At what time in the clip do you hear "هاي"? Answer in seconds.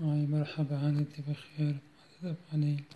0.00-0.26